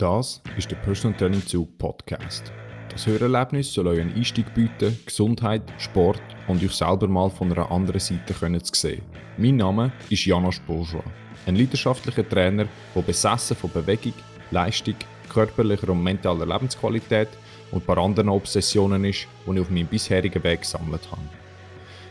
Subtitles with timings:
[0.00, 2.50] Das ist der Personal Training Zug Podcast.
[2.88, 7.70] Das Hörerlebnis soll euch einen Einstieg bieten, Gesundheit, Sport und euch selber mal von einer
[7.70, 9.02] anderen Seite können zu sehen.
[9.36, 11.04] Mein Name ist Janosch Bourgeois,
[11.44, 14.14] ein leidenschaftlicher Trainer, der besessen von Bewegung,
[14.50, 14.94] Leistung,
[15.28, 17.28] körperlicher und mentaler Lebensqualität
[17.70, 21.20] und ein paar anderen Obsessionen ist, die ich auf meinem bisherigen Weg gesammelt habe.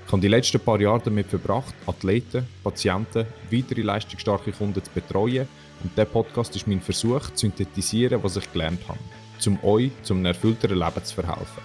[0.05, 5.47] Ich habe die letzten paar Jahre damit verbracht, Athleten, Patienten, weitere leistungsstarke Kunden zu betreuen
[5.83, 8.99] und dieser Podcast ist mein Versuch, zu synthetisieren, was ich gelernt habe,
[9.45, 11.63] um euch zum einem erfüllteren Leben zu verhelfen.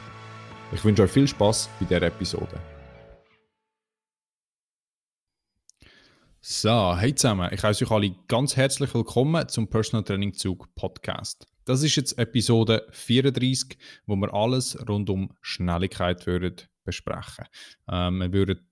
[0.72, 2.60] Ich wünsche euch viel Spaß bei dieser Episode.
[6.40, 11.46] So, hey zusammen, ich heiße euch alle ganz herzlich willkommen zum Personal Training Zug Podcast.
[11.64, 17.46] Das ist jetzt Episode 34, wo wir alles rund um Schnelligkeit würden besprechen.
[17.88, 18.68] Ähm, wir würden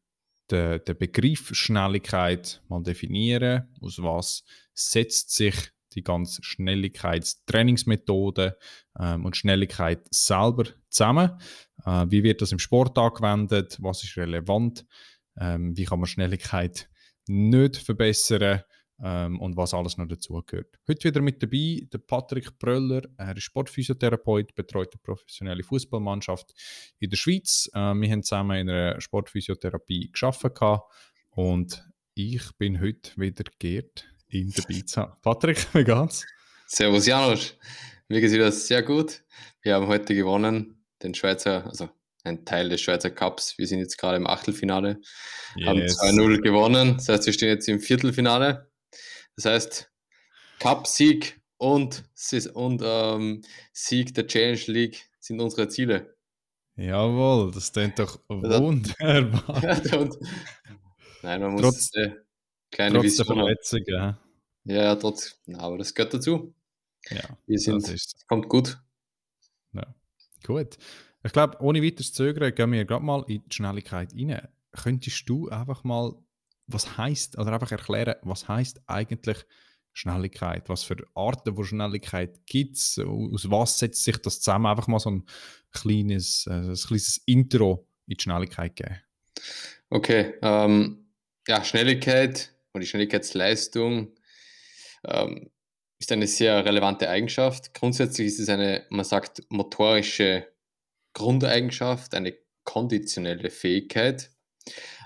[0.52, 3.68] den, den Begriff Schnelligkeit mal definieren.
[3.80, 4.44] Aus was
[4.74, 5.54] setzt sich
[5.94, 8.58] die ganze Schnelligkeitstrainingsmethode
[8.98, 11.38] ähm, und Schnelligkeit selber zusammen?
[11.84, 13.78] Äh, wie wird das im Sport angewendet?
[13.80, 14.86] Was ist relevant?
[15.38, 16.88] Ähm, wie kann man Schnelligkeit
[17.26, 18.62] nicht verbessern?
[19.02, 20.78] Ähm, und was alles noch dazugehört.
[20.88, 23.02] Heute wieder mit dabei der Patrick Bröller.
[23.16, 26.52] Er ist Sportphysiotherapeut, betreut eine professionelle Fußballmannschaft
[27.00, 27.68] in der Schweiz.
[27.74, 30.44] Äh, wir haben zusammen in einer Sportphysiotherapie geschafft
[31.30, 35.18] und ich bin heute wieder geehrt, in der Pizza.
[35.22, 36.24] Patrick, wie geht's?
[36.66, 37.56] Servus Janusz,
[38.08, 39.24] mir geht es sehr gut.
[39.62, 41.88] Wir haben heute gewonnen, den Schweizer, also
[42.24, 43.58] ein Teil des Schweizer Cups.
[43.58, 45.00] Wir sind jetzt gerade im Achtelfinale,
[45.56, 45.66] yes.
[45.66, 46.94] haben 2-0 gewonnen.
[46.96, 48.71] Das heißt, wir stehen jetzt im Viertelfinale.
[49.36, 49.90] Das heißt,
[50.58, 52.04] Cup-Sieg und,
[52.54, 56.16] und ähm, Sieg der Challenge League sind unsere Ziele.
[56.76, 59.60] Jawohl, das klingt doch wunderbar.
[61.22, 62.12] Nein, man muss trotz, äh,
[62.70, 64.18] kleine trotz der Verletzung, ja.
[64.64, 66.54] Ja, trotz, aber das gehört dazu.
[67.10, 68.80] Ja, wir sind, das kommt gut.
[69.72, 69.94] Ja,
[70.44, 70.78] gut.
[71.24, 74.48] Ich glaube, ohne weiteres Zögern gehen wir gerade mal in die Schnelligkeit rein.
[74.72, 76.14] Könntest du einfach mal
[76.72, 79.38] was heißt, oder einfach erklären, was heißt eigentlich
[79.92, 80.68] Schnelligkeit?
[80.68, 82.98] Was für Arten von Schnelligkeit gibt es?
[82.98, 84.66] Aus was setzt sich das zusammen?
[84.66, 85.24] Einfach mal so ein
[85.72, 89.00] kleines, äh, ein kleines Intro in die Schnelligkeit geben.
[89.90, 91.06] Okay, ähm,
[91.46, 94.14] ja, Schnelligkeit und die Schnelligkeitsleistung
[95.04, 95.50] ähm,
[95.98, 97.74] ist eine sehr relevante Eigenschaft.
[97.74, 100.48] Grundsätzlich ist es eine, man sagt, motorische
[101.12, 102.34] Grundeigenschaft, eine
[102.64, 104.30] konditionelle Fähigkeit.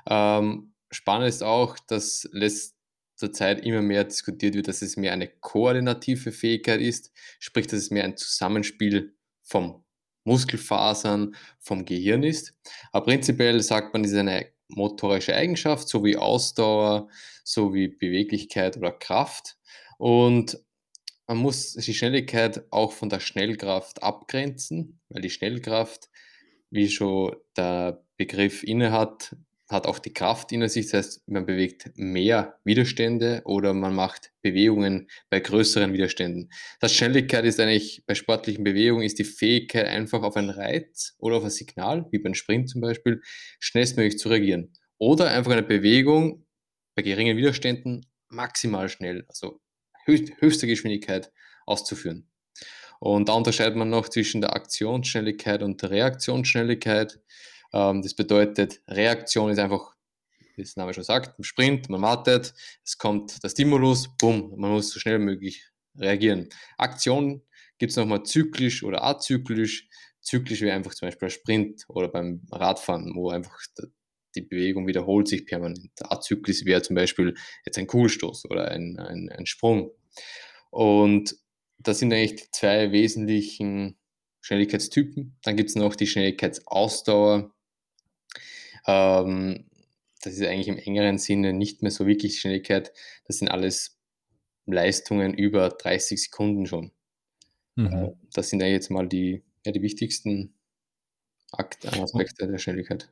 [0.09, 5.29] Ähm, spannend ist auch, dass letzter Zeit immer mehr diskutiert wird, dass es mehr eine
[5.29, 9.85] koordinative Fähigkeit ist, sprich, dass es mehr ein Zusammenspiel vom
[10.25, 12.55] Muskelfasern, vom Gehirn ist.
[12.93, 17.09] Aber prinzipiell sagt man, es ist eine motorische Eigenschaft, sowie Ausdauer,
[17.45, 19.57] sowie Beweglichkeit oder Kraft.
[19.99, 20.59] Und
[21.27, 26.11] man muss die Schnelligkeit auch von der Schnellkraft abgrenzen, weil die Schnellkraft,
[26.71, 29.37] wie schon der Begriff innehat,
[29.69, 34.33] hat auch die Kraft in sich, das heißt, man bewegt mehr Widerstände oder man macht
[34.43, 36.51] Bewegungen bei größeren Widerständen.
[36.81, 41.37] Das Schnelligkeit ist eigentlich bei sportlichen Bewegungen ist die Fähigkeit, einfach auf einen Reiz oder
[41.37, 43.21] auf ein Signal, wie beim Sprint zum Beispiel,
[43.59, 44.73] schnellstmöglich zu reagieren.
[44.99, 46.47] Oder einfach eine Bewegung
[46.95, 49.61] bei geringen Widerständen maximal schnell, also
[50.07, 51.33] höchste Geschwindigkeit
[51.67, 52.29] auszuführen.
[52.99, 57.21] Und da unterscheidet man noch zwischen der Aktionsschnelligkeit und der Reaktionsschnelligkeit.
[57.73, 59.95] Ähm, das bedeutet, Reaktion ist einfach,
[60.57, 62.55] wie das Name schon sagt, ein Sprint, man wartet,
[62.85, 66.49] es kommt der Stimulus, bumm, man muss so schnell wie möglich reagieren.
[66.79, 67.43] Aktion
[67.79, 69.89] gibt es nochmal zyklisch oder azyklisch.
[70.21, 73.57] Zyklisch wäre einfach zum Beispiel ein Sprint oder beim Radfahren, wo einfach
[74.35, 75.91] die Bewegung wiederholt sich permanent.
[76.01, 77.35] Azyklisch wäre zum Beispiel
[77.65, 79.93] jetzt ein Kugelstoß oder ein, ein, ein Sprung.
[80.71, 81.37] Und
[81.79, 83.99] das sind eigentlich die zwei wesentlichen
[84.41, 85.39] Schnelligkeitstypen.
[85.43, 87.53] Dann gibt es noch die Schnelligkeitsausdauer.
[88.87, 89.67] Ähm,
[90.23, 92.93] das ist eigentlich im engeren Sinne nicht mehr so wirklich Schnelligkeit.
[93.27, 93.99] Das sind alles
[94.67, 96.93] Leistungen über 30 Sekunden schon.
[97.77, 97.87] Mhm.
[97.87, 100.55] Äh, das sind ja jetzt mal die, ja, die wichtigsten
[101.53, 103.11] Akt, Aspekte der Schnelligkeit.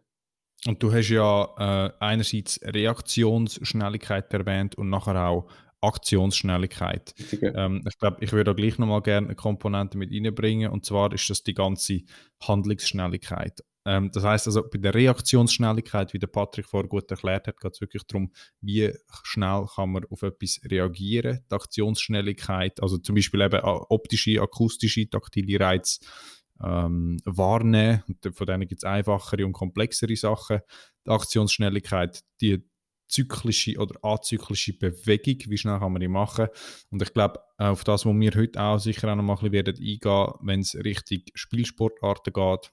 [0.67, 5.47] Und du hast ja äh, einerseits Reaktionsschnelligkeit erwähnt und nachher auch
[5.83, 7.15] Aktionsschnelligkeit.
[7.43, 11.13] Ähm, ich glaube, ich würde da gleich nochmal gerne eine Komponente mit reinbringen und zwar
[11.13, 12.01] ist das die ganze
[12.41, 13.63] Handlungsschnelligkeit.
[13.87, 17.73] Ähm, das heißt also, bei der Reaktionsschnelligkeit, wie der Patrick vorher gut erklärt hat, geht
[17.75, 18.93] es wirklich darum, wie
[19.23, 21.45] schnell kann man auf etwas reagieren.
[21.51, 26.01] Die Aktionsschnelligkeit, also zum Beispiel eben optische, akustische, taktile Reize
[26.63, 28.03] ähm, wahrnehmen.
[28.09, 30.61] Und von denen gibt es einfachere und komplexere Sachen.
[31.07, 32.65] Die Aktionsschnelligkeit, die
[33.09, 36.49] zyklische oder azyklische Bewegung, wie schnell kann man die machen.
[36.91, 39.77] Und ich glaube, auf das, wo wir heute auch sicher auch noch mal ein bisschen
[39.77, 42.73] eingehen wenn es Richtung Spielsportarten geht,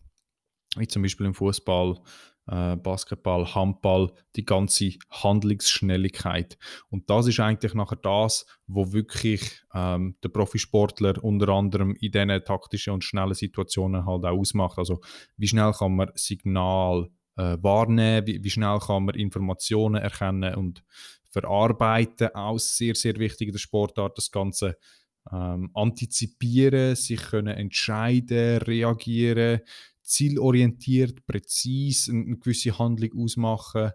[0.77, 1.99] wie zum Beispiel im Fußball,
[2.47, 6.57] äh, Basketball, Handball, die ganze Handlungsschnelligkeit.
[6.89, 12.43] Und das ist eigentlich nachher das, wo wirklich ähm, der Profisportler unter anderem in diesen
[12.43, 14.77] taktischen und schnellen Situationen halt auch ausmacht.
[14.77, 15.01] Also
[15.37, 20.83] wie schnell kann man Signal äh, wahrnehmen, wie, wie, schnell kann man Informationen erkennen und
[21.29, 22.33] verarbeiten.
[22.33, 24.77] Auch sehr, sehr wichtig in der Sportart, das Ganze
[25.31, 29.61] ähm, antizipieren, sich können entscheiden, reagieren,
[30.11, 33.91] zielorientiert, präzise eine, eine gewisse Handlung ausmachen.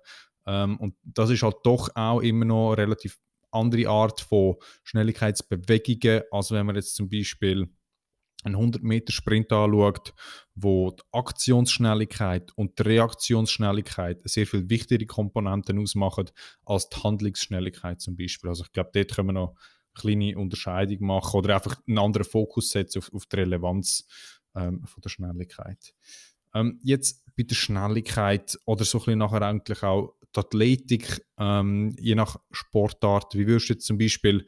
[0.47, 3.19] Ähm, und das ist halt doch auch immer noch eine relativ
[3.51, 7.69] andere Art von Schnelligkeitsbewegungen, als wenn man jetzt zum Beispiel
[8.45, 10.15] einen 100-Meter-Sprint anschaut,
[10.55, 16.31] wo die Aktionsschnelligkeit und die Reaktionsschnelligkeit sehr viel wichtigere Komponenten ausmachen
[16.65, 18.51] als die Handlungsschnelligkeit zum Beispiel.
[18.51, 22.27] Also ich glaube, dort können wir noch eine kleine Unterscheidung machen oder einfach einen anderen
[22.27, 24.07] Fokus setzen auf, auf die Relevanz
[24.57, 25.95] ähm, von der Schnelligkeit.
[26.55, 31.95] Ähm, jetzt bei der Schnelligkeit oder so ein bisschen nachher eigentlich auch die Athletik, ähm,
[31.99, 34.47] je nach Sportart, wie würdest du jetzt zum Beispiel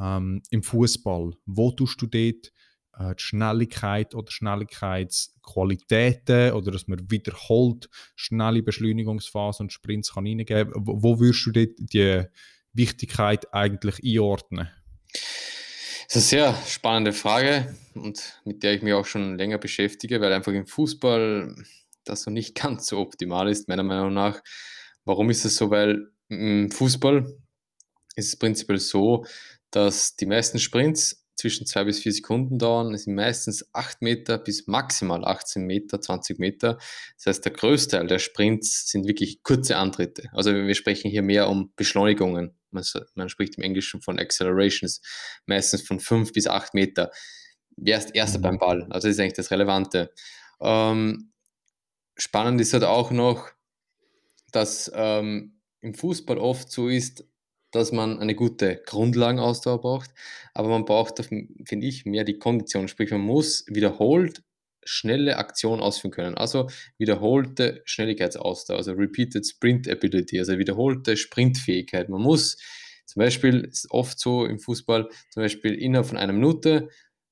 [0.00, 2.52] ähm, im Fußball, wo tust du dort
[2.98, 10.72] äh, die Schnelligkeit oder Schnelligkeitsqualitäten oder dass man wiederholt schnelle Beschleunigungsphasen und Sprints kann reingeben
[10.72, 10.86] kann.
[10.86, 12.24] Wo, wo würdest du die
[12.72, 14.70] Wichtigkeit eigentlich einordnen?
[16.12, 20.20] Das ist eine sehr spannende Frage und mit der ich mich auch schon länger beschäftige,
[20.20, 21.54] weil einfach im Fußball
[22.02, 24.42] das so nicht ganz so optimal ist, meiner Meinung nach.
[25.04, 25.70] Warum ist das so?
[25.70, 27.32] Weil im Fußball
[28.16, 29.24] ist es prinzipiell so,
[29.70, 32.92] dass die meisten Sprints zwischen zwei bis vier Sekunden dauern.
[32.92, 36.78] Es sind meistens acht Meter bis maximal 18 Meter, 20 Meter.
[37.18, 40.28] Das heißt, der größte Teil der Sprints sind wirklich kurze Antritte.
[40.32, 42.56] Also wir sprechen hier mehr um Beschleunigungen.
[42.72, 42.84] Man,
[43.14, 45.00] man spricht im Englischen von Accelerations,
[45.46, 47.10] meistens von fünf bis acht Meter.
[47.76, 48.42] Wer ist Erster mhm.
[48.42, 48.82] beim Ball?
[48.90, 50.12] Also das ist eigentlich das Relevante.
[50.60, 51.32] Ähm,
[52.16, 53.50] spannend ist halt auch noch,
[54.52, 57.24] dass ähm, im Fußball oft so ist,
[57.70, 60.10] dass man eine gute Grundlagenausdauer braucht,
[60.54, 62.88] aber man braucht, finde ich, mehr die Kondition.
[62.88, 64.42] Sprich, man muss wiederholt
[64.84, 66.34] schnelle Aktionen ausführen können.
[66.36, 66.68] Also
[66.98, 72.08] wiederholte Schnelligkeitsausdauer, also Repeated Sprint Ability, also wiederholte Sprintfähigkeit.
[72.08, 72.56] Man muss
[73.06, 76.88] zum Beispiel, ist oft so im Fußball, zum Beispiel innerhalb von einer Minute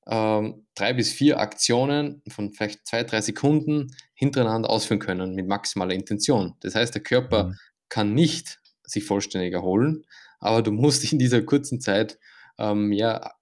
[0.07, 5.93] ähm, drei bis vier Aktionen von vielleicht zwei, drei Sekunden hintereinander ausführen können mit maximaler
[5.93, 6.55] Intention.
[6.61, 7.55] Das heißt, der Körper mhm.
[7.89, 10.05] kann nicht sich vollständig erholen,
[10.39, 12.17] aber du musst in dieser kurzen Zeit
[12.57, 13.35] ähm, mehr,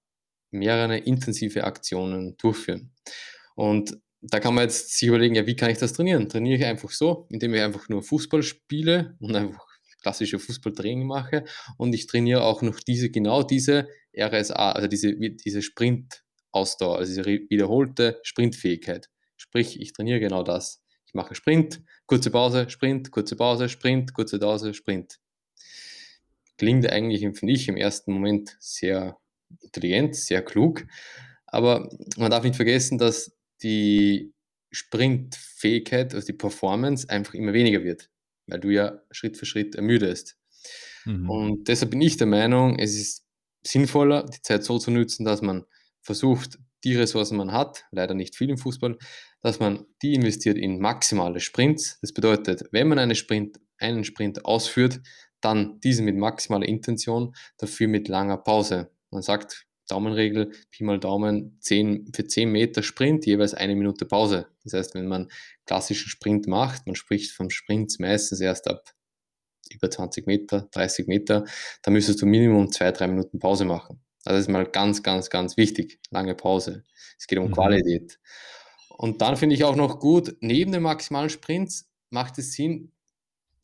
[0.51, 2.91] mehrere intensive Aktionen durchführen.
[3.57, 6.29] Und da kann man jetzt sich überlegen, ja, wie kann ich das trainieren?
[6.29, 9.65] Trainiere ich einfach so, indem ich einfach nur Fußball spiele und einfach
[10.01, 11.43] klassische Fußballtraining mache
[11.77, 17.25] und ich trainiere auch noch diese, genau diese RSA, also diese, diese Sprint-Ausdauer, also diese
[17.49, 19.09] wiederholte Sprintfähigkeit.
[19.37, 20.83] Sprich, ich trainiere genau das.
[21.07, 25.19] Ich mache Sprint, kurze Pause, Sprint, kurze Pause, Sprint, kurze Pause, Sprint
[26.57, 29.17] klingt eigentlich, finde ich, im ersten Moment sehr
[29.61, 30.85] intelligent, sehr klug.
[31.45, 34.33] Aber man darf nicht vergessen, dass die
[34.71, 38.09] Sprintfähigkeit, also die Performance einfach immer weniger wird,
[38.47, 40.37] weil du ja Schritt für Schritt ermüdest.
[41.05, 41.29] Mhm.
[41.29, 43.25] Und deshalb bin ich der Meinung, es ist
[43.65, 45.65] sinnvoller, die Zeit so zu nutzen, dass man
[46.01, 48.97] versucht, die Ressourcen man hat, leider nicht viel im Fußball,
[49.41, 51.99] dass man die investiert in maximale Sprints.
[52.01, 55.01] Das bedeutet, wenn man eine Sprint, einen Sprint ausführt,
[55.41, 58.91] dann diesen mit maximaler Intention, dafür mit langer Pause.
[59.11, 64.47] Man sagt, Daumenregel, Pi mal Daumen, 10, für 10 Meter Sprint, jeweils eine Minute Pause.
[64.63, 65.29] Das heißt, wenn man
[65.65, 68.93] klassischen Sprint macht, man spricht vom Sprint meistens erst ab
[69.69, 71.45] über 20 Meter, 30 Meter,
[71.81, 74.01] dann müsstest du Minimum zwei, drei Minuten Pause machen.
[74.23, 75.99] Also das ist mal ganz, ganz, ganz wichtig.
[76.09, 76.83] Lange Pause.
[77.17, 77.53] Es geht um mhm.
[77.53, 78.19] Qualität.
[78.89, 82.91] Und dann finde ich auch noch gut, neben den maximalen Sprints macht es Sinn,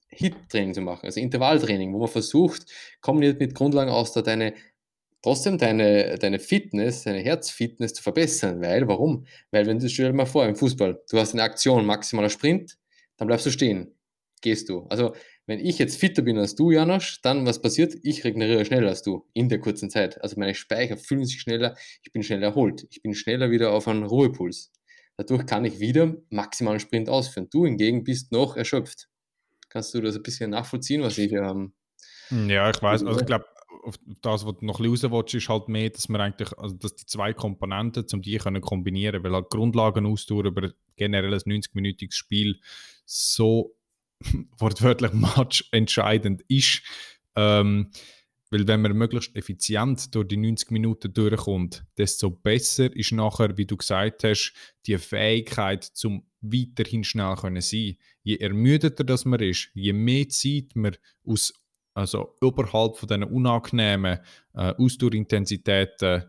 [0.10, 2.66] HIT-Training zu machen, also Intervalltraining, wo man versucht,
[3.02, 4.54] kombiniert mit Grundlagen aus, da deine,
[5.24, 8.62] trotzdem deine, deine Fitness, deine Herzfitness zu verbessern.
[8.62, 9.26] Weil, warum?
[9.50, 12.78] Weil, wenn du stell dir mal vor, im Fußball, du hast eine Aktion, maximaler Sprint,
[13.18, 13.96] dann bleibst du stehen,
[14.42, 14.86] gehst du.
[14.90, 15.16] Also,
[15.46, 17.96] wenn ich jetzt fitter bin als du, Janosch, dann was passiert?
[18.04, 20.22] Ich regeneriere schneller als du in der kurzen Zeit.
[20.24, 23.88] Also meine Speicher fühlen sich schneller, ich bin schneller erholt, ich bin schneller wieder auf
[23.90, 24.72] einen Ruhepuls.
[25.18, 27.50] Dadurch kann ich wieder maximalen Sprint ausführen.
[27.52, 29.10] Du hingegen bist noch erschöpft.
[29.70, 31.74] Kannst du das ein bisschen nachvollziehen, was ich ähm,
[32.30, 33.04] Ja, ich weiß.
[33.04, 33.46] Also ich glaube,
[34.22, 36.96] das, was du noch ein bisschen raus ist halt mehr, dass man eigentlich, also dass
[36.96, 42.60] die zwei Komponenten, um die können kombinieren, weil halt Grundlagenausdauer über generell ein 90-minütiges Spiel
[43.06, 43.76] so
[44.58, 46.82] wortwörtlich Match entscheidend ist.
[47.36, 47.92] Ähm,
[48.54, 53.66] weil wenn man möglichst effizient durch die 90 Minuten durchkommt, desto besser ist nachher, wie
[53.66, 54.54] du gesagt hast,
[54.86, 57.98] die Fähigkeit zum weiterhin schnell können sein.
[58.22, 61.52] Je ermüdeter das man ist, je mehr Zeit man aus,
[61.94, 64.20] also oberhalb von diesen unangenehmen
[64.54, 66.26] äh, Ausdauerintensitäten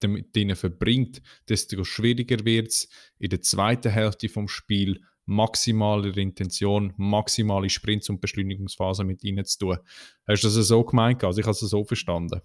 [0.00, 2.88] damit denen verbringt, desto schwieriger wird es
[3.18, 9.58] in der zweiten Hälfte vom Spiel maximale Intention, maximale Sprints und Beschleunigungsphase mit ihnen zu
[9.58, 9.78] tun.
[10.26, 11.22] Hast du das so gemeint?
[11.22, 12.40] Also ich habe es so verstanden.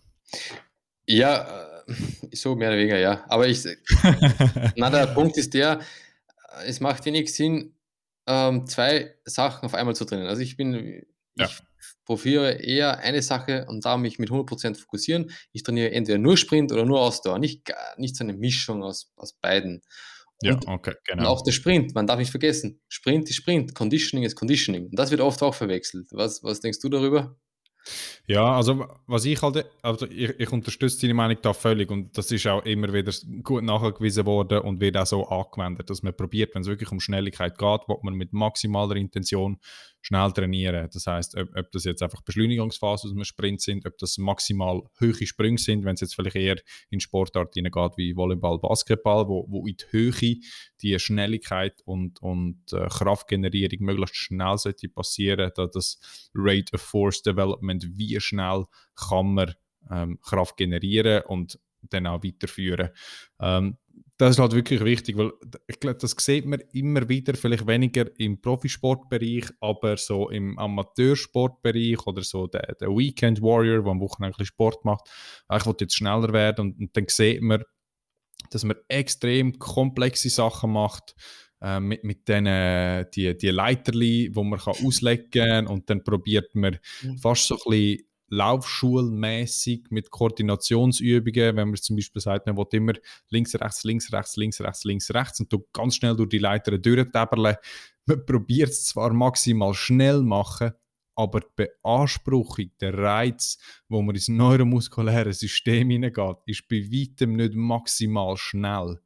[1.07, 3.25] Ja, äh, so mehr oder weniger, ja.
[3.27, 3.63] Aber ich,
[4.75, 5.79] na, der Punkt ist der,
[6.65, 7.73] es macht wenig Sinn,
[8.27, 10.27] ähm, zwei Sachen auf einmal zu trennen.
[10.27, 11.49] Also ich bin, ja.
[11.99, 15.31] Ich profitiere eher eine Sache und da mich mit 100% fokussieren.
[15.51, 19.33] Ich trainiere entweder nur Sprint oder nur Ausdauer, nicht, nicht so eine Mischung aus, aus
[19.33, 19.81] beiden.
[20.41, 21.23] Ja, und, okay, genau.
[21.23, 24.87] Und auch der Sprint, man darf nicht vergessen, Sprint ist Sprint, Conditioning ist Conditioning.
[24.87, 26.07] Und das wird oft auch verwechselt.
[26.11, 27.37] Was, was denkst du darüber?
[28.27, 32.31] Ja, also was ich halt, also ich, ich unterstütze deine Meinung da völlig und das
[32.31, 33.13] ist auch immer wieder
[33.43, 36.99] gut nachgewiesen worden und wird auch so angewendet, dass man probiert, wenn es wirklich um
[36.99, 39.59] Schnelligkeit geht, wo man mit maximaler Intention
[40.05, 40.87] schnell trainieren.
[40.93, 44.83] Das heißt, ob, ob, das jetzt einfach Beschleunigungsphasen aus einem Sprint sind, ob das maximal
[45.01, 46.57] hohe Sprünge sind, wenn es jetzt vielleicht eher
[46.91, 50.35] in Sportarten geht wie Volleyball, Basketball, wo, wo in die Höhe
[50.83, 55.99] die Schnelligkeit und, und äh, Kraftgenerierung möglichst schnell sollte passieren, da das
[56.35, 59.55] Rate of Force Development, wie schnell kann man
[59.89, 61.59] ähm, Kraft generieren und
[61.89, 62.89] dann auch weiterführen.
[63.39, 63.77] Ähm,
[64.17, 65.33] das ist halt wirklich wichtig, weil
[65.67, 72.05] ich glaube, das sieht man immer wieder, vielleicht weniger im Profisportbereich, aber so im Amateursportbereich
[72.07, 75.09] oder so der, der Weekend Warrior, der am Wochenende Sport macht,
[75.53, 77.63] ich will jetzt schneller werden und, und, dann sieht man,
[78.51, 81.15] dass man extrem komplexe Sachen macht,
[81.61, 86.55] äh, mit, mit denen, die, die Leiterli, wo man kann auslegen kann und dann probiert
[86.55, 87.17] man mhm.
[87.17, 92.93] fast so ein bisschen laufschulmäßig mit Koordinationsübungen, wenn man zum Beispiel sagt, man will immer
[93.29, 96.77] links, rechts, links, rechts, links, rechts, links, rechts und du ganz schnell durch die Leiter
[96.77, 97.59] durchtäberle.
[98.05, 100.73] Man probiert es zwar maximal schnell machen,
[101.15, 107.55] aber die Beanspruchung, der Reiz, wo man ins neuromuskuläre System hineingeht, ist bei weitem nicht
[107.55, 108.99] maximal schnell.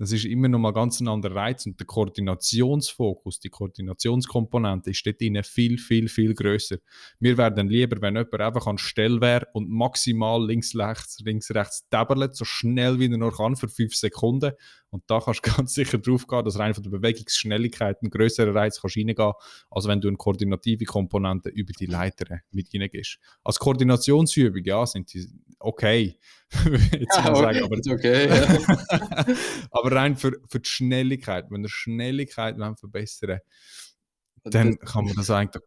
[0.00, 5.04] Das ist immer noch mal ganz ein anderer Reiz und der Koordinationsfokus, die Koordinationskomponente ist
[5.04, 6.78] dort innen viel, viel, viel größer.
[7.18, 11.86] Wir werden lieber, wenn jemand einfach an Stelle wäre und maximal links, rechts, links, rechts
[11.90, 14.52] tabberlet, so schnell wie er noch kann für fünf Sekunden.
[14.88, 18.54] Und da kannst du ganz sicher drauf gehen, dass rein von der Bewegungsschnelligkeit ein größerer
[18.54, 19.32] Reiz kannst reingehen,
[19.70, 23.18] als wenn du eine koordinative Komponente über die Leiter mit reingehst.
[23.44, 25.28] Als Koordinationsübung, ja, sind die
[25.58, 26.18] okay.
[26.92, 29.26] Jetzt ja, sagen, aber, okay, ja.
[29.70, 33.40] aber rein für, für die Schnelligkeit, wenn wir Schnelligkeit verbessern
[34.44, 35.62] dann kann man das eigentlich,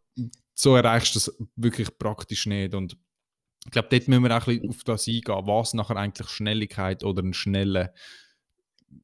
[0.54, 2.74] so erreichst du das wirklich praktisch nicht.
[2.74, 2.98] Und
[3.66, 7.04] ich glaube, dort müssen wir auch ein bisschen auf das eingehen, was nachher eigentlich Schnelligkeit
[7.04, 7.94] oder ein schneller,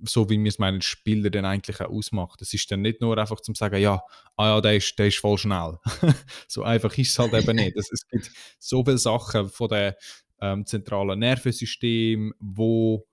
[0.03, 2.41] so wie wir es meinen Spieler dann eigentlich auch ausmacht.
[2.41, 4.01] Es ist dann nicht nur einfach zum sagen, ja,
[4.35, 5.77] ah ja, der ist, der ist voll schnell.
[6.47, 7.75] so einfach ist es halt eben nicht.
[7.77, 9.97] Es, es gibt so viele Sachen von der
[10.41, 13.05] ähm, zentralen Nervensystem, wo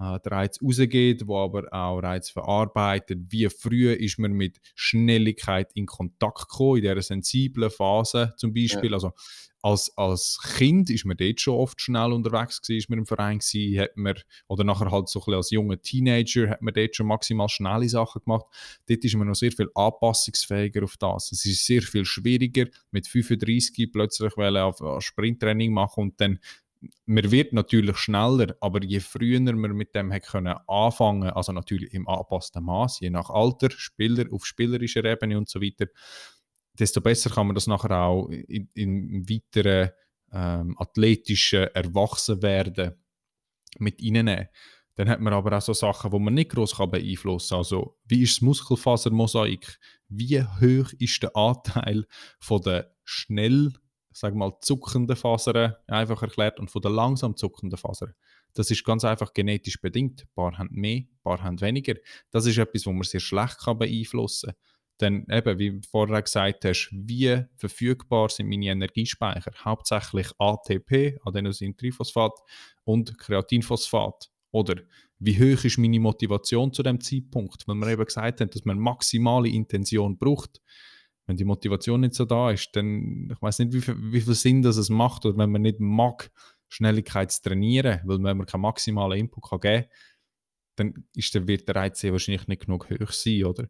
[0.00, 3.18] äh, der Reiz rausgeht, wo aber auch Reiz verarbeitet.
[3.28, 8.90] Wie früh ist man mit Schnelligkeit in Kontakt gekommen, in dieser sensiblen Phase zum Beispiel.
[8.90, 8.94] Ja.
[8.94, 9.12] Also
[9.62, 13.40] als, als Kind ist man dort schon oft schnell unterwegs gewesen, ist man im Verein
[13.40, 14.14] gewesen, hat man,
[14.48, 17.88] oder nachher halt so ein bisschen als junger Teenager hat man dort schon maximal schnelle
[17.88, 18.46] Sachen gemacht.
[18.88, 21.32] Dort ist man noch sehr viel anpassungsfähiger auf das.
[21.32, 26.38] Es ist sehr viel schwieriger, mit 35 plötzlich auf, auf Sprinttraining machen und dann
[27.06, 31.92] man wird natürlich schneller, aber je früher man mit dem hat können anfangen, also natürlich
[31.92, 35.86] im angepassten Maß, je nach Alter, Spieler auf spielerischer Ebene und so weiter,
[36.78, 39.90] desto besser kann man das nachher auch in, in weiteren
[40.32, 42.94] ähm, athletischen Erwachsenwerden
[43.78, 44.48] mit reinnehmen.
[44.94, 47.58] Dann hat man aber auch so Sachen, die man nicht groß beeinflussen kann.
[47.58, 49.78] Also, wie ist das Muskelfasermosaik?
[50.08, 52.06] Wie hoch ist der Anteil
[52.38, 53.72] von der schnell
[54.12, 58.14] sag mal, zuckenden Fasern einfach erklärt und von den langsam zuckenden Fasern.
[58.54, 60.22] Das ist ganz einfach genetisch bedingt.
[60.22, 61.94] Ein paar haben mehr, ein paar haben weniger.
[62.30, 64.56] Das ist etwas, was man sehr schlecht kann beeinflussen kann.
[65.00, 69.52] Denn eben, wie du vorher gesagt hast, wie verfügbar sind meine Energiespeicher?
[69.64, 72.32] Hauptsächlich ATP, Adenosintriphosphat
[72.84, 74.30] und Kreatinphosphat.
[74.50, 74.76] Oder
[75.18, 77.66] wie hoch ist meine Motivation zu dem Zeitpunkt?
[77.66, 80.60] Weil wir eben gesagt haben, dass man maximale Intention braucht
[81.30, 84.34] wenn die Motivation nicht so da ist, dann, ich weiß nicht, wie viel, wie viel
[84.34, 86.30] Sinn das es macht, oder wenn man nicht mag,
[86.68, 89.90] Schnelligkeit zu trainieren, weil wenn man keinen maximalen Input kann geben kann,
[90.76, 93.68] dann ist der, wird der Reiz wahrscheinlich nicht genug hoch sein, oder?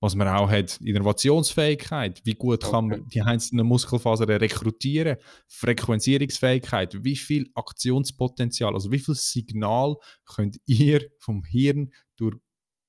[0.00, 2.70] was man auch hat, Innovationsfähigkeit, wie gut okay.
[2.70, 5.16] kann man die einzelnen Muskelfasern rekrutieren,
[5.48, 9.96] Frequenzierungsfähigkeit, wie viel Aktionspotenzial, also wie viel Signal
[10.26, 12.36] könnt ihr vom Hirn durch,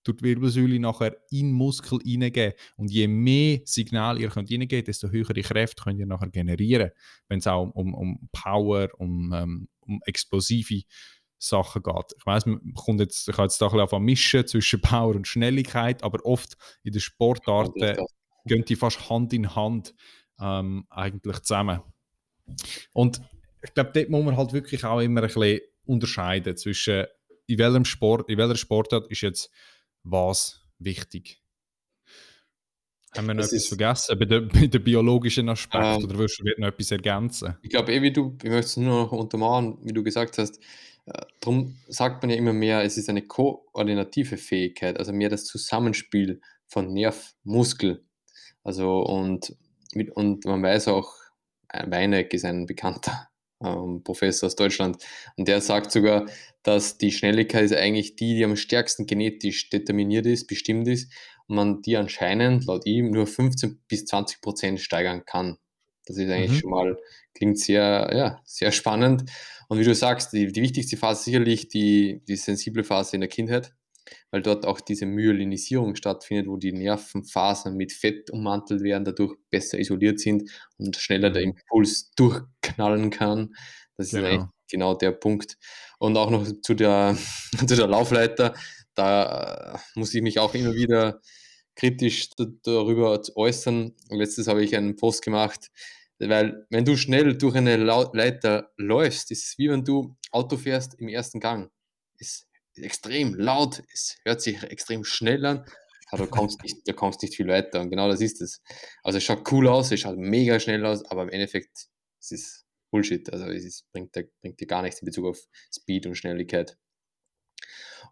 [0.07, 2.53] durch die Wirbelsäule nachher in den Muskel hineingeben.
[2.75, 6.91] Und je mehr Signal ihr könnt reingeben, desto höhere Kräfte könnt ihr nachher generieren,
[7.27, 10.83] wenn es auch um, um Power, um, um, um explosive
[11.39, 12.13] Sachen geht.
[12.17, 15.27] Ich weiß, man kommt jetzt, ich kann jetzt da ein bisschen mischen zwischen Power und
[15.27, 17.97] Schnelligkeit, aber oft in den Sportarten
[18.45, 19.93] gehen die fast Hand in Hand
[20.39, 21.81] ähm, eigentlich zusammen.
[22.93, 23.21] Und
[23.61, 27.05] ich glaube, dort muss man halt wirklich auch immer ein bisschen unterscheiden zwischen
[27.47, 29.49] in welchem Sport, in welcher Sportart ist jetzt
[30.09, 31.41] was wichtig.
[33.15, 36.39] Haben wir noch das etwas vergessen bei den, bei den biologischen Aspekten ähm, oder willst
[36.39, 37.57] du noch etwas ergänzen?
[37.61, 40.59] Ich glaube, eh wie du, ich möchte es nur noch untermauern, wie du gesagt hast,
[41.05, 45.45] äh, darum sagt man ja immer mehr, es ist eine koordinative Fähigkeit, also mehr das
[45.45, 48.05] Zusammenspiel von Nerv, Muskel.
[48.63, 49.55] Also und,
[50.13, 51.13] und man weiß auch,
[51.69, 53.29] Weineck ist ein bekannter
[53.61, 55.03] ähm, Professor aus Deutschland
[55.37, 56.25] und der sagt sogar,
[56.67, 61.09] dass die Schnelligkeit ist eigentlich die, die am stärksten genetisch determiniert ist, bestimmt ist
[61.47, 65.57] und man die anscheinend laut ihm nur 15 bis 20 Prozent steigern kann.
[66.05, 66.59] Das ist eigentlich mhm.
[66.59, 66.97] schon mal,
[67.33, 69.31] klingt sehr, ja, sehr spannend.
[69.69, 73.21] Und wie du sagst, die, die wichtigste Phase ist sicherlich die, die sensible Phase in
[73.21, 73.73] der Kindheit,
[74.31, 79.79] weil dort auch diese Myelinisierung stattfindet, wo die Nervenfasern mit Fett ummantelt werden, dadurch besser
[79.79, 81.53] isoliert sind und schneller der mhm.
[81.53, 83.55] Impuls durchknallen kann.
[83.95, 84.23] Das genau.
[84.23, 85.57] ist eigentlich genau der Punkt.
[85.99, 87.17] Und auch noch zu der,
[87.67, 88.53] zu der Laufleiter,
[88.93, 91.21] da muss ich mich auch immer wieder
[91.75, 92.29] kritisch
[92.63, 93.95] darüber äußern.
[94.09, 95.69] Letztes habe ich einen Post gemacht,
[96.19, 100.95] weil wenn du schnell durch eine Leiter läufst, ist es wie wenn du Auto fährst
[100.95, 101.69] im ersten Gang.
[102.17, 105.65] Ist extrem laut, es hört sich extrem schnell an,
[106.09, 107.81] aber du kommst nicht, du kommst nicht viel weiter.
[107.81, 108.61] Und genau das ist es.
[109.03, 111.89] Also es schaut cool aus, es schaut mega schnell aus, aber im Endeffekt
[112.19, 113.31] es ist es Bullshit.
[113.31, 116.77] Also es ist, bringt, bringt dir gar nichts in Bezug auf Speed und Schnelligkeit.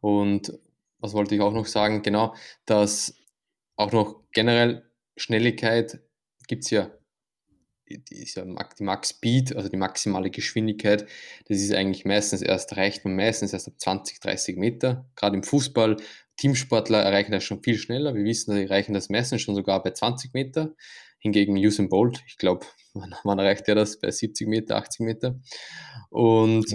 [0.01, 0.57] Und
[0.99, 2.01] was wollte ich auch noch sagen?
[2.01, 2.35] Genau,
[2.65, 3.15] dass
[3.75, 5.99] auch noch generell Schnelligkeit
[6.47, 6.91] gibt es ja
[7.87, 11.07] dieser die Max Speed, also die maximale Geschwindigkeit,
[11.47, 15.07] das ist eigentlich meistens erst erreicht man meistens erst ab 20, 30 Meter.
[15.15, 15.97] Gerade im Fußball,
[16.37, 18.15] Teamsportler erreichen das schon viel schneller.
[18.15, 20.73] Wir wissen, die erreichen das meistens schon sogar bei 20 Meter.
[21.25, 23.99] Hingegen Usain Bolt, ich glaube, wann, wann erreicht er das?
[23.99, 25.39] Bei 70 Meter, 80 Meter.
[26.11, 26.67] Und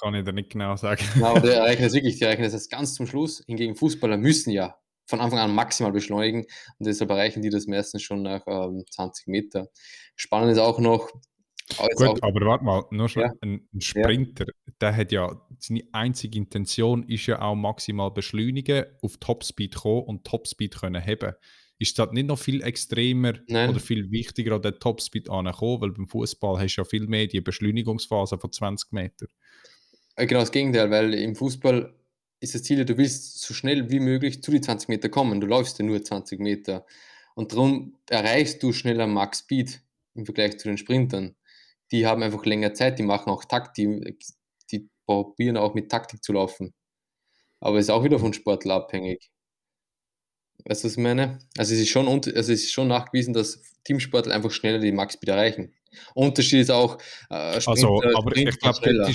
[0.00, 1.04] kann ich da nicht genau sagen.
[1.14, 3.44] Genau, die erreichen das wirklich, die erreichen das ganz zum Schluss.
[3.46, 6.40] Hingegen Fußballer müssen ja von Anfang an maximal beschleunigen
[6.80, 9.68] und deshalb erreichen die das meistens schon nach ähm, 20 Meter.
[10.16, 11.08] Spannend ist auch noch.
[11.78, 13.30] Gut, auch, aber warte mal, nur schon ja.
[13.40, 14.72] ein, Sprinter, ja.
[14.80, 20.24] der hat ja, seine einzige Intention ist ja auch maximal beschleunigen, auf Topspeed kommen und
[20.24, 21.34] Topspeed können haben.
[21.82, 23.70] Ist das nicht noch viel extremer Nein.
[23.70, 27.26] oder viel wichtiger an den Topspeed ankommen, weil beim Fußball hast du ja viel mehr
[27.26, 29.26] die Beschleunigungsphase von 20 Metern.
[30.14, 31.92] Äh, genau das Gegenteil, weil im Fußball
[32.38, 35.40] ist das Ziel, du willst so schnell wie möglich zu die 20 Meter kommen.
[35.40, 36.86] Du läufst ja nur 20 Meter.
[37.34, 39.82] Und darum erreichst du schneller Max Speed
[40.14, 41.34] im Vergleich zu den Sprintern.
[41.90, 44.16] Die haben einfach länger Zeit, die machen auch Takt, die,
[44.70, 46.74] die probieren auch mit Taktik zu laufen.
[47.58, 49.31] Aber es ist auch wieder von Sportler abhängig.
[50.64, 51.38] Weißt du, was ich meine?
[51.56, 55.14] Also es ist schon, also es ist schon nachgewiesen, dass Teamsportler einfach schneller die Max
[55.14, 55.74] Speed erreichen.
[56.14, 56.98] Unterschied ist auch,
[57.30, 59.12] äh, Sprinter, also, aber Sprinter ich glaube,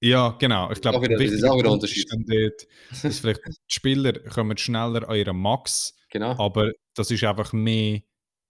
[0.00, 0.70] ja, genau.
[0.70, 2.08] Ich glaube, das ist auch wieder ein Unterschied.
[2.10, 2.66] Dort,
[3.02, 6.38] dass vielleicht die Spieler kommen schneller an ihren Max, genau.
[6.38, 8.00] aber das ist einfach mehr,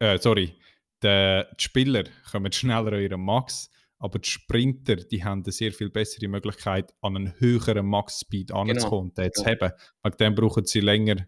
[0.01, 0.55] äh, sorry,
[1.03, 5.73] die, die Spieler kommen schneller an ihren Max, aber die Sprinter, die haben eine sehr
[5.73, 8.61] viel bessere Möglichkeit, an einen höheren Max-Speed genau.
[8.61, 9.29] anzukommen, genau.
[9.29, 9.51] den zu ja.
[9.51, 9.73] haben.
[10.03, 11.27] Wegen dem brauchen sie länger.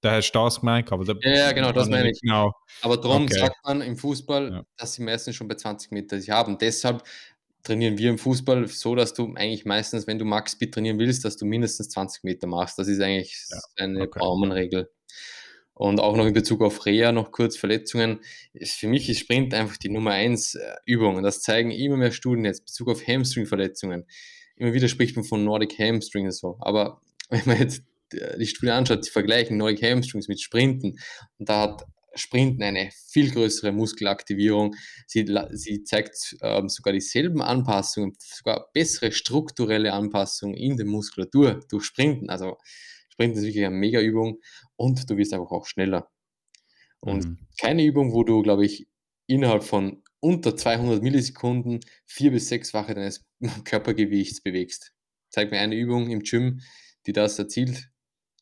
[0.00, 2.20] Da hast du das gemeint, aber da, ja, ja, genau, das meine ich.
[2.22, 2.52] Genau.
[2.80, 3.38] Aber darum okay.
[3.38, 4.62] sagt man im Fußball, ja.
[4.78, 6.56] dass sie meistens schon bei 20 Meter sich haben.
[6.56, 7.02] Deshalb
[7.62, 11.24] trainieren wir im Fußball so, dass du eigentlich meistens, wenn du Max Speed trainieren willst,
[11.24, 12.78] dass du mindestens 20 Meter machst.
[12.78, 14.18] Das ist eigentlich ja, eine okay.
[14.18, 14.90] Baumenregel.
[15.74, 18.20] Und auch noch in Bezug auf Reha noch kurz Verletzungen.
[18.62, 21.16] Für mich ist Sprint einfach die Nummer 1 äh, Übung.
[21.16, 22.60] Und das zeigen immer mehr Studien jetzt.
[22.60, 24.06] in Bezug auf Hamstring-Verletzungen.
[24.56, 26.58] Immer wieder spricht man von Nordic Hamstring und so.
[26.60, 30.98] Aber wenn man jetzt die Studie anschaut, die vergleichen Nordic Hamstrings mit Sprinten.
[31.38, 34.74] Und da hat Sprinten eine viel größere Muskelaktivierung.
[35.06, 41.84] Sie, sie zeigt ähm, sogar dieselben Anpassungen, sogar bessere strukturelle Anpassungen in der Muskulatur durch
[41.84, 42.30] Sprinten.
[42.30, 42.56] Also
[43.08, 44.40] Sprinten ist wirklich eine Mega-Übung
[44.76, 46.10] und du wirst einfach auch schneller.
[47.00, 47.38] Und mhm.
[47.58, 48.88] keine Übung, wo du, glaube ich,
[49.26, 53.24] innerhalb von unter 200 Millisekunden vier bis sechsfache deines
[53.64, 54.92] Körpergewichts bewegst.
[55.30, 56.60] Zeig mir eine Übung im Gym,
[57.06, 57.89] die das erzielt,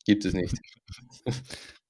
[0.09, 0.55] gibt es nicht.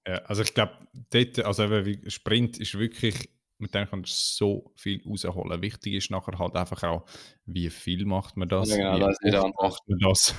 [0.07, 0.71] Ja, also ich glaube,
[1.11, 3.29] dort, also eben, Sprint ist wirklich
[3.59, 5.61] mit dem kann so viel rausholen.
[5.61, 7.05] Wichtig ist nachher halt einfach auch,
[7.45, 10.35] wie viel macht man das, ja, genau, wie das macht man das,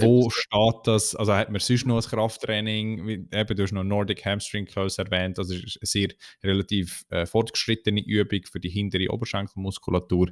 [0.00, 4.24] wo steht das, also hat man sonst noch ein Krafttraining, eben, du hast noch Nordic
[4.24, 6.08] Hamstring Curls erwähnt, das ist eine sehr
[6.42, 10.30] relativ äh, fortgeschrittene Übung für die hintere Oberschenkelmuskulatur.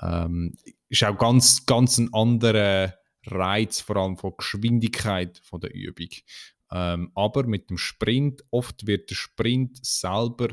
[0.00, 0.54] Ähm,
[0.88, 2.94] ist auch ganz, ganz ein anderer
[3.30, 6.08] Reiz, vor allem von Geschwindigkeit von der Übung.
[6.70, 10.48] Ähm, aber mit dem Sprint, oft wird der Sprint selber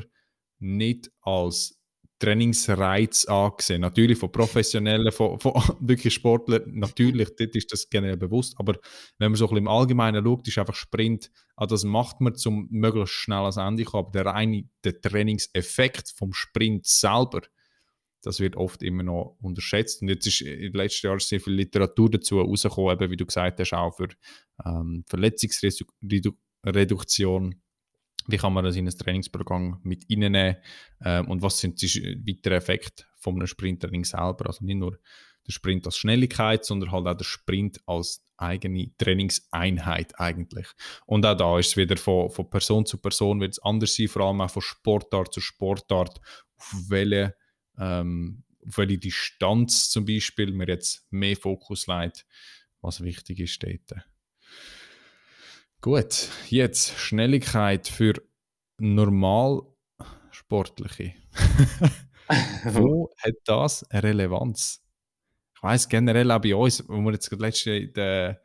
[0.58, 1.76] nicht als
[2.18, 3.82] Trainingsreiz angesehen.
[3.82, 8.78] Natürlich von Professionellen, von, von wirklich Sportlern, natürlich, dort ist das generell bewusst, aber
[9.18, 12.34] wenn man so ein bisschen im Allgemeinen schaut, ist einfach Sprint, ah, das macht man
[12.34, 17.42] zum möglichst schnell ans Ende kommen, aber der reine der Trainingseffekt vom Sprint selber,
[18.26, 21.54] das wird oft immer noch unterschätzt und jetzt ist in den letzten Jahren sehr viel
[21.54, 24.08] Literatur dazu rausgekommen, eben, wie du gesagt hast, auch für
[24.64, 27.62] ähm, Verletzungsreduktion
[28.28, 30.56] wie kann man das in ein Trainingsprogramm mit reinnehmen
[31.04, 34.46] ähm, und was sind die weiteren Effekte von einem Sprinttraining selber?
[34.46, 34.98] Also nicht nur
[35.46, 40.66] der Sprint als Schnelligkeit, sondern halt auch der Sprint als eigene Trainingseinheit eigentlich.
[41.06, 44.08] Und auch da ist es wieder von, von Person zu Person wird es anders sein,
[44.08, 46.20] vor allem auch von Sportart zu Sportart,
[46.58, 47.34] auf welche,
[47.78, 52.26] ähm, auf welche Distanz zum Beispiel man jetzt mehr Fokus legt,
[52.80, 54.04] was wichtig ist dort.
[55.80, 58.14] Gut, jetzt Schnelligkeit für
[58.78, 59.62] normal
[60.30, 61.14] Sportliche.
[62.64, 64.82] Wo hat das eine Relevanz?
[65.54, 68.42] Ich weiß generell auch bei uns, wo wir jetzt letzte in der,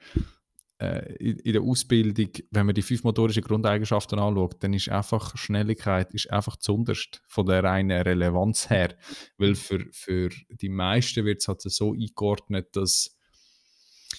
[0.82, 6.12] äh, in der Ausbildung, wenn man die fünf motorischen Grundeigenschaften anschaut, dann ist einfach Schnelligkeit
[6.14, 8.96] ist einfach zunderst von der reinen Relevanz her.
[9.38, 13.16] Weil für, für die meisten wird es halt so eingeordnet, dass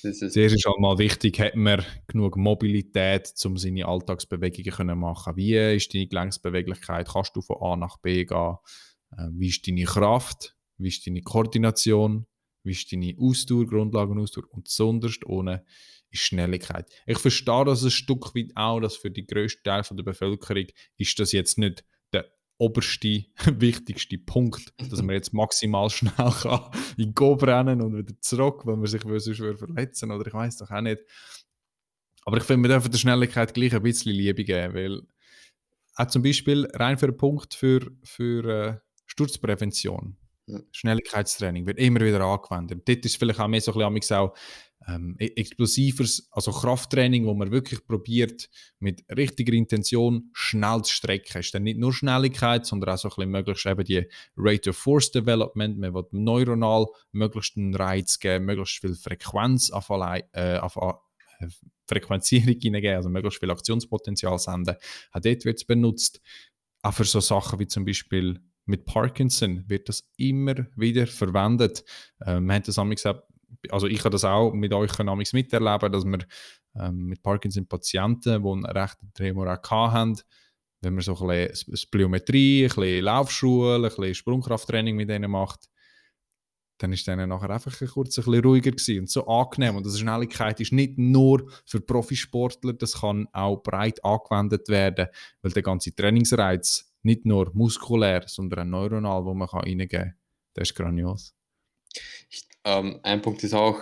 [0.00, 5.36] Zuerst ist halt mal wichtig, hat man genug Mobilität, um seine Alltagsbewegungen zu machen.
[5.36, 7.08] Wie ist deine Gelenksbeweglichkeit?
[7.08, 8.56] Kannst du von A nach B gehen?
[9.16, 10.56] Ähm, wie ist deine Kraft?
[10.78, 12.26] Wie ist deine Koordination?
[12.64, 14.44] Wie ist deine Ausdauer, Grundlagenausdauer?
[14.50, 15.64] Und besonders ohne
[16.10, 16.90] ist Schnelligkeit.
[17.06, 21.18] Ich verstehe das ein Stück weit auch, dass für die grössten Teil der Bevölkerung ist
[21.18, 21.84] das jetzt nicht
[22.62, 23.24] oberste,
[23.58, 28.76] wichtigste Punkt, dass man jetzt maximal schnell kann in Go brennen und wieder zurück, weil
[28.76, 31.00] man sich sonst verletzen oder ich weiß doch auch nicht.
[32.24, 35.02] Aber ich finde, wir dürfen der Schnelligkeit gleich ein bisschen Liebe geben, weil
[35.96, 40.16] auch zum Beispiel rein für einen Punkt für, für äh, Sturzprävention.
[40.72, 42.88] Schnelligkeitstraining wird immer wieder angewendet.
[42.88, 44.34] Dort ist vielleicht auch mehr so ein bisschen auch
[44.88, 51.38] ähm, e-, explosiveres, also Krafttraining, wo man wirklich probiert, mit richtiger Intention schnell zu strecken.
[51.38, 54.76] Ist dann nicht nur Schnelligkeit, sondern auch so ein bisschen möglichst eben die Rate of
[54.76, 55.78] Force Development.
[55.78, 61.46] Man will neuronal möglichst einen Reiz geben, möglichst viel Frequenz auf, äh, auf äh,
[61.86, 64.76] Frequenzierung hineingeben, also möglichst viel Aktionspotenzial senden.
[65.12, 66.20] Auch dort wird es benutzt.
[66.82, 71.84] Auch für so Sachen wie zum Beispiel mit Parkinson wird das immer wieder verwendet.
[72.20, 73.24] Äh, man hat das gesagt,
[73.70, 76.18] also ich habe das auch mit euch miterleben, dass wir
[76.76, 80.16] ähm, mit Parkinson-Patienten, die einen rechten Tremor auch haben,
[80.80, 85.68] wenn man so ein bisschen Spliometrie, ein bisschen Laufschule, ein bisschen Sprungkrafttraining mit denen macht,
[86.78, 89.76] dann ist denen nachher einfach kurz ein bisschen ruhiger gewesen und so angenehm.
[89.76, 95.06] Und diese Schnelligkeit ist nicht nur für Profisportler, das kann auch breit angewendet werden,
[95.42, 100.14] weil der ganze Trainingsreiz nicht nur muskulär, sondern auch neuronal, wo man kann reingeben kann,
[100.54, 101.34] das ist grandios.
[102.30, 103.80] Ich, ähm, ein Punkt ist auch,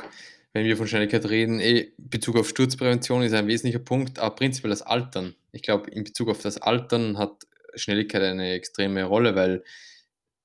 [0.52, 4.70] wenn wir von Schnelligkeit reden, eh, Bezug auf Sturzprävention ist ein wesentlicher Punkt, aber prinzipiell
[4.70, 5.34] das Altern.
[5.52, 9.62] Ich glaube, in Bezug auf das Altern hat Schnelligkeit eine extreme Rolle, weil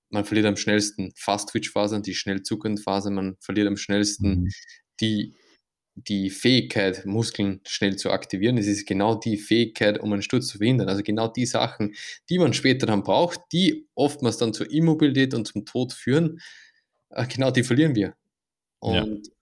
[0.09, 4.51] man verliert am schnellsten Fast-Twitch-Fasern, die schnell zuckenden Fasern, man verliert am schnellsten mhm.
[5.01, 5.35] die,
[5.95, 8.57] die Fähigkeit, Muskeln schnell zu aktivieren.
[8.57, 10.89] Es ist genau die Fähigkeit, um einen Sturz zu verhindern.
[10.89, 11.95] Also genau die Sachen,
[12.29, 16.41] die man später dann braucht, die oftmals dann zur Immobilität und zum Tod führen,
[17.09, 18.15] äh, genau die verlieren wir.
[18.79, 19.33] Und ja.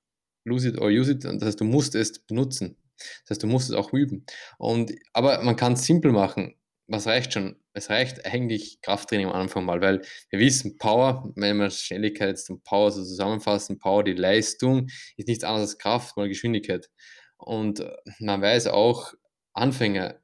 [0.46, 2.78] lose it or use it, das heißt, du musst es benutzen.
[2.98, 4.26] Das heißt, du musst es auch üben.
[4.60, 6.56] Und, aber man kann es simpel machen.
[6.88, 7.56] Was reicht schon?
[7.74, 12.64] Es reicht eigentlich Krafttraining am Anfang mal, weil wir wissen, Power, wenn wir Schnelligkeit und
[12.64, 16.90] Power so zusammenfassen, Power, die Leistung, ist nichts anderes als Kraft mal Geschwindigkeit.
[17.38, 19.14] Und äh, man weiß auch,
[19.54, 20.20] Anfänger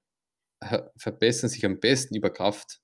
[0.61, 2.79] äh, verbessern sich am besten über Kraft.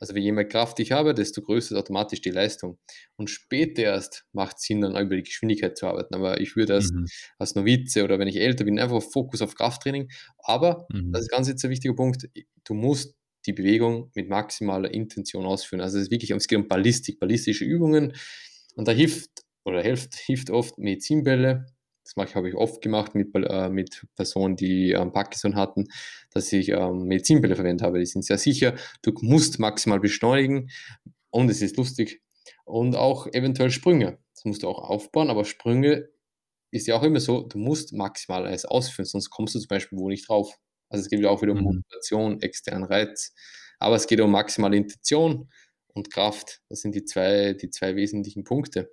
[0.00, 2.78] Also je mehr Kraft ich habe, desto größer ist automatisch die Leistung.
[3.16, 6.14] Und später erst macht es Sinn, dann über die Geschwindigkeit zu arbeiten.
[6.14, 7.06] Aber ich würde als, mhm.
[7.38, 10.08] als Novize oder wenn ich älter bin, einfach Fokus auf Krafttraining.
[10.38, 11.12] Aber, mhm.
[11.12, 12.28] das ist ganz jetzt ein wichtiger Punkt,
[12.64, 13.14] du musst
[13.46, 15.80] die Bewegung mit maximaler Intention ausführen.
[15.80, 18.12] Also es ist wirklich, es geht um Ballistik, ballistische Übungen.
[18.74, 19.30] Und da hilft
[19.64, 21.66] oder hilft, hilft oft Medizinbälle,
[22.06, 25.88] das mache ich, habe ich oft gemacht mit, äh, mit Personen, die ähm, Parkinson hatten,
[26.32, 27.98] dass ich ähm, Medizinbälle verwendet habe.
[27.98, 28.76] Die sind sehr sicher.
[29.02, 30.70] Du musst maximal beschleunigen
[31.30, 32.22] und es ist lustig.
[32.64, 34.18] Und auch eventuell Sprünge.
[34.34, 36.08] Das musst du auch aufbauen, aber Sprünge
[36.70, 39.98] ist ja auch immer so, du musst maximal alles ausführen, sonst kommst du zum Beispiel
[39.98, 40.56] wo nicht drauf.
[40.88, 41.64] Also es geht auch wieder um mhm.
[41.64, 43.34] Motivation, externen Reiz,
[43.80, 45.50] aber es geht um maximale Intention
[45.88, 46.60] und Kraft.
[46.68, 48.92] Das sind die zwei, die zwei wesentlichen Punkte.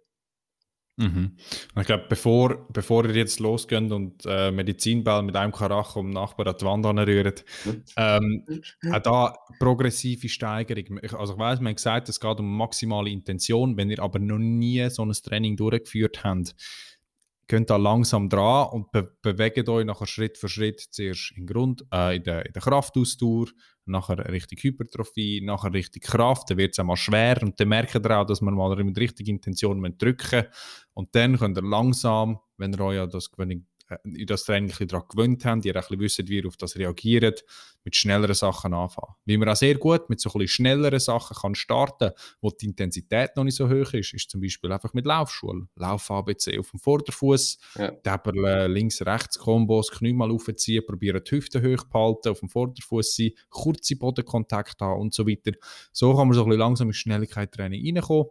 [0.96, 1.38] Mhm.
[1.80, 6.48] Ich glaube, bevor, bevor ihr jetzt losgeht und äh, Medizinball mit einem Karach um Nachbar
[6.48, 7.44] an die Wand anrührt,
[7.98, 8.46] ähm,
[8.92, 11.00] auch da progressive Steigerung.
[11.18, 13.76] Also ich weiß, man hat gesagt, es geht um maximale Intention.
[13.76, 16.56] Wenn ihr aber noch nie so ein Training durchgeführt habt,
[17.48, 21.86] geht da langsam dran und be bewegt euch nachher Schritt für Schritt zuerst in, Grund,
[21.92, 23.48] äh, in, der, in der Kraftausdauer,
[23.86, 28.12] nachher richtig Hypertrophie, nachher richtig Kraft, dann wird es einmal schwer und dann merkt ihr
[28.12, 30.46] auch, dass man mal mit richtiger Intention drücken
[30.94, 34.88] und dann könnt ihr langsam, wenn ihr euch das gewöhnt äh, in das Training ein
[34.88, 37.44] daran gewöhnt haben, die ihr ein bisschen wissen, wie ihr auf das reagiert,
[37.84, 39.16] mit schnelleren Sachen anfangen.
[39.26, 42.68] Wie man auch sehr gut mit so ein bisschen schnelleren Sachen kann starten wo die
[42.68, 45.70] Intensität noch nicht so hoch ist, ist zum Beispiel einfach mit Laufschuhen.
[45.76, 48.68] Lauf-ABC auf dem Vorderfuß, ja.
[48.68, 54.82] Links-rechts-Kombos, Knie mal aufziehen, probieren die Hüfte hoch behalten, auf dem Vorderfuß sein, kurze Bodenkontakt
[54.82, 55.52] haben und so weiter.
[55.92, 58.28] So kann man so ein bisschen langsam in Schnelligkeit-Training reinkommen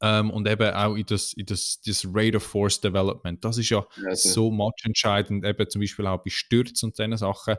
[0.00, 3.44] ähm, und eben auch in das, in das, das Rate of Force Development.
[3.44, 4.28] Das ist ja also.
[4.30, 7.56] so much entscheidend, eben zum Beispiel auch bei Stürzen und diesen Sachen.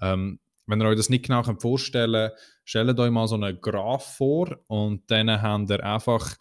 [0.00, 2.32] Ähm, wenn ihr euch das nicht genau vorstellen könnt,
[2.64, 6.36] stellt euch mal so einen Graph vor und dann habt ihr einfach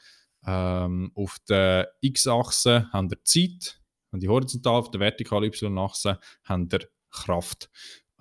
[0.46, 6.74] ähm, auf der X-Achse habt ihr Zeit und die horizontal auf der vertikalen Y-Achse habt
[6.74, 7.70] ihr Kraft.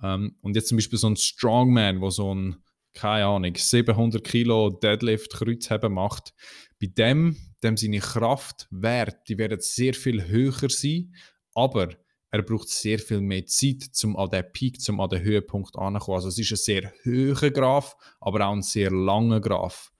[0.01, 2.63] Ähm, und jetzt zum Beispiel so ein Strongman, wo so ein
[2.99, 6.33] keine Ahnung, 700 Kilo Deadlift Kreuzheben macht,
[6.81, 11.13] bei dem, dem seine Kraftwerte, die werden sehr viel höher sein,
[11.53, 11.89] aber
[12.31, 16.15] er braucht sehr viel mehr Zeit, um an den Peak, um an den Höhepunkt anzukommen.
[16.15, 19.91] Also es ist ein sehr hoher Graph, aber auch ein sehr langer Graph.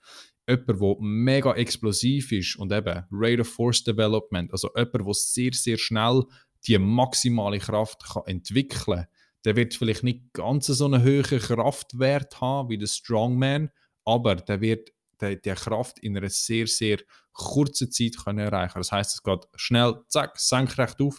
[0.48, 5.52] Jemand, der mega explosiv ist und eben Rate of Force Development, also jemand, der sehr,
[5.52, 6.24] sehr schnell
[6.66, 9.06] die maximale Kraft kann entwickeln kann,
[9.44, 13.70] der wird vielleicht nicht ganz so einen hohen Kraftwert haben wie der Strongman,
[14.04, 16.98] aber der wird die, die Kraft in einer sehr, sehr
[17.32, 21.18] kurzen Zeit können erreichen Das heißt, es geht schnell, zack, senkrecht auf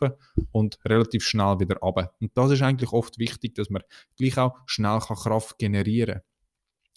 [0.52, 2.14] und relativ schnell wieder runter.
[2.20, 3.84] Und das ist eigentlich oft wichtig, dass man
[4.18, 6.31] gleich auch schnell Kraft generieren kann.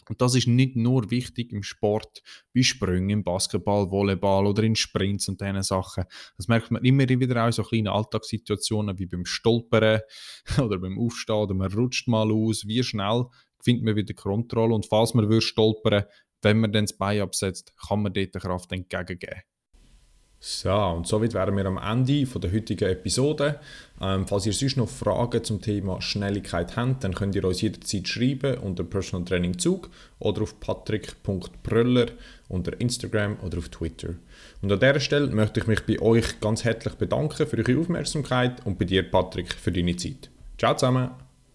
[0.09, 4.77] Und das ist nicht nur wichtig im Sport, wie Sprüngen, im Basketball, Volleyball oder in
[4.77, 6.05] Sprints und diesen Sachen.
[6.37, 10.01] Das merkt man immer wieder auch in so kleinen Alltagssituationen wie beim Stolpern
[10.59, 12.67] oder beim Aufstehen oder man rutscht mal aus.
[12.67, 13.27] Wie schnell
[13.63, 16.05] findet man wieder Kontrolle und falls man stolpern
[16.45, 19.43] wenn man dann das Bein absetzt, kann man dort Kraft entgegengeben.
[20.47, 23.61] So, und somit wären wir am Ende von der heutigen Episode.
[23.99, 28.07] Ähm, falls ihr sonst noch Fragen zum Thema Schnelligkeit habt, dann könnt ihr uns jederzeit
[28.07, 32.09] schreiben unter Personal Training Zug oder auf patrick.pröller
[32.51, 34.17] unter Instagram oder auf Twitter.
[34.61, 38.67] Und an dieser Stelle möchte ich mich bei euch ganz herzlich bedanken für eure Aufmerksamkeit
[38.67, 40.29] und bei dir, Patrick, für deine Zeit.
[40.59, 41.24] Ciao zusammen!